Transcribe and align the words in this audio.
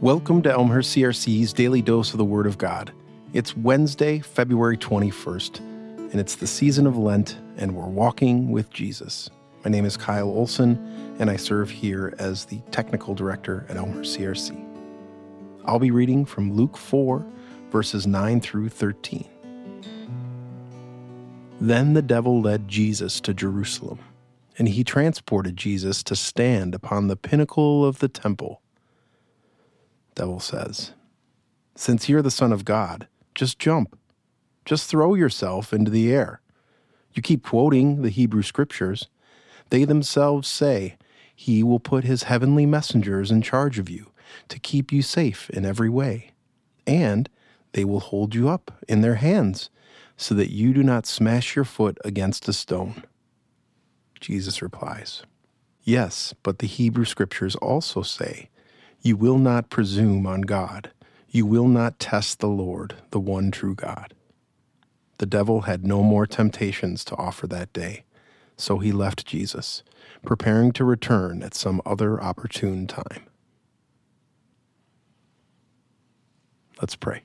Welcome 0.00 0.42
to 0.42 0.50
Elmhurst 0.50 0.96
CRC's 0.96 1.52
Daily 1.52 1.80
Dose 1.80 2.12
of 2.12 2.18
the 2.18 2.24
Word 2.24 2.46
of 2.46 2.58
God. 2.58 2.92
It's 3.32 3.56
Wednesday, 3.56 4.18
February 4.18 4.76
21st, 4.76 5.60
and 5.60 6.16
it's 6.16 6.34
the 6.34 6.46
season 6.46 6.86
of 6.86 6.96
Lent, 6.96 7.38
and 7.56 7.74
we're 7.74 7.86
walking 7.86 8.50
with 8.50 8.70
Jesus. 8.70 9.30
My 9.64 9.70
name 9.70 9.84
is 9.84 9.96
Kyle 9.96 10.28
Olson, 10.28 11.16
and 11.20 11.30
I 11.30 11.36
serve 11.36 11.70
here 11.70 12.14
as 12.18 12.44
the 12.44 12.58
technical 12.72 13.14
director 13.14 13.64
at 13.68 13.76
Elmhurst 13.76 14.18
CRC. 14.18 14.60
I'll 15.64 15.78
be 15.78 15.90
reading 15.92 16.24
from 16.24 16.52
Luke 16.52 16.76
4, 16.76 17.24
verses 17.70 18.06
9 18.06 18.40
through 18.40 18.70
13. 18.70 19.24
Then 21.60 21.94
the 21.94 22.02
devil 22.02 22.40
led 22.40 22.68
Jesus 22.68 23.20
to 23.20 23.32
Jerusalem, 23.32 23.98
and 24.58 24.68
he 24.68 24.84
transported 24.84 25.56
Jesus 25.56 26.02
to 26.04 26.16
stand 26.16 26.74
upon 26.74 27.08
the 27.08 27.16
pinnacle 27.16 27.84
of 27.84 27.98
the 27.98 28.08
temple 28.08 28.62
devil 30.16 30.40
says. 30.40 30.92
Since 31.76 32.08
you're 32.08 32.22
the 32.22 32.30
Son 32.32 32.52
of 32.52 32.64
God, 32.64 33.06
just 33.36 33.60
jump. 33.60 33.96
Just 34.64 34.90
throw 34.90 35.14
yourself 35.14 35.72
into 35.72 35.92
the 35.92 36.12
air. 36.12 36.40
You 37.14 37.22
keep 37.22 37.44
quoting 37.44 38.02
the 38.02 38.10
Hebrew 38.10 38.42
scriptures. 38.42 39.06
They 39.70 39.84
themselves 39.84 40.48
say, 40.48 40.96
He 41.34 41.62
will 41.62 41.78
put 41.78 42.02
His 42.02 42.24
heavenly 42.24 42.66
messengers 42.66 43.30
in 43.30 43.42
charge 43.42 43.78
of 43.78 43.88
you 43.88 44.10
to 44.48 44.58
keep 44.58 44.90
you 44.90 45.02
safe 45.02 45.48
in 45.50 45.64
every 45.64 45.88
way. 45.88 46.32
And 46.86 47.28
they 47.72 47.84
will 47.84 48.00
hold 48.00 48.34
you 48.34 48.48
up 48.48 48.72
in 48.88 49.02
their 49.02 49.16
hands 49.16 49.70
so 50.16 50.34
that 50.34 50.50
you 50.50 50.72
do 50.72 50.82
not 50.82 51.06
smash 51.06 51.54
your 51.54 51.64
foot 51.64 51.98
against 52.04 52.48
a 52.48 52.52
stone. 52.52 53.04
Jesus 54.26 54.60
replies, 54.60 55.22
Yes, 55.84 56.34
but 56.42 56.58
the 56.58 56.66
Hebrew 56.66 57.04
scriptures 57.04 57.54
also 57.54 58.02
say, 58.02 58.50
you 59.06 59.16
will 59.16 59.38
not 59.38 59.70
presume 59.70 60.26
on 60.26 60.40
God. 60.40 60.90
You 61.28 61.46
will 61.46 61.68
not 61.68 62.00
test 62.00 62.40
the 62.40 62.48
Lord, 62.48 62.96
the 63.12 63.20
one 63.20 63.52
true 63.52 63.76
God. 63.76 64.14
The 65.18 65.26
devil 65.26 65.60
had 65.60 65.86
no 65.86 66.02
more 66.02 66.26
temptations 66.26 67.04
to 67.04 67.14
offer 67.14 67.46
that 67.46 67.72
day, 67.72 68.02
so 68.56 68.78
he 68.78 68.90
left 68.90 69.24
Jesus, 69.24 69.84
preparing 70.24 70.72
to 70.72 70.84
return 70.84 71.40
at 71.44 71.54
some 71.54 71.80
other 71.86 72.20
opportune 72.20 72.88
time. 72.88 73.28
Let's 76.82 76.96
pray. 76.96 77.22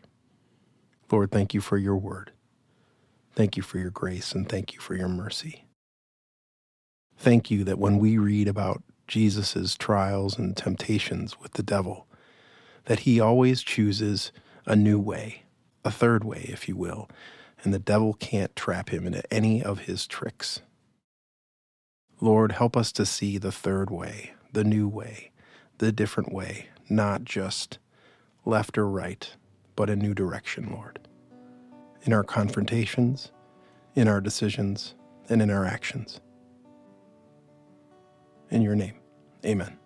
Lord, 1.11 1.31
thank 1.31 1.55
you 1.55 1.61
for 1.61 1.80
your 1.80 1.97
word. 1.97 2.31
Thank 3.33 3.58
you 3.58 3.63
for 3.63 3.80
your 3.80 3.89
grace 3.89 4.33
and 4.33 4.47
thank 4.47 4.75
you 4.75 4.80
for 4.80 4.93
your 4.95 5.09
mercy. 5.09 5.65
Thank 7.22 7.52
you 7.52 7.64
that 7.66 7.77
when 7.77 8.00
we 8.00 8.17
read 8.17 8.47
about 8.47 8.81
Jesus' 9.08 9.75
trials 9.75 10.39
and 10.39 10.58
temptations 10.58 11.39
with 11.39 11.53
the 11.53 11.61
devil, 11.61 12.08
that 12.86 13.02
he 13.02 13.19
always 13.19 13.61
chooses 13.61 14.31
a 14.66 14.75
new 14.75 15.00
way, 15.00 15.44
a 15.86 15.92
third 15.92 16.23
way, 16.23 16.47
if 16.49 16.67
you 16.67 16.75
will, 16.75 17.08
and 17.64 17.72
the 17.72 17.77
devil 17.77 18.14
can't 18.16 18.55
trap 18.55 18.89
him 18.89 19.05
into 19.05 19.22
any 19.31 19.61
of 19.61 19.81
his 19.81 20.08
tricks. 20.08 20.61
Lord, 22.19 22.53
help 22.53 22.75
us 22.75 22.92
to 22.94 23.05
see 23.05 23.38
the 23.38 23.52
third 23.52 23.92
way, 23.92 24.33
the 24.52 24.64
new 24.64 24.88
way, 24.88 25.30
the 25.77 25.92
different 25.92 26.33
way, 26.33 26.69
not 26.89 27.23
just 27.23 27.77
left 28.45 28.80
or 28.80 28.88
right, 28.88 29.31
but 29.75 29.92
a 29.92 29.95
new 29.95 30.16
direction, 30.16 30.72
Lord. 30.72 30.97
In 32.02 32.14
our 32.14 32.23
confrontations, 32.23 33.31
in 33.94 34.08
our 34.08 34.22
decisions, 34.22 34.95
and 35.30 35.39
in 35.39 35.52
our 35.52 35.66
actions. 35.66 36.19
In 38.52 38.61
your 38.61 38.75
name. 38.75 38.95
Amen. 39.45 39.80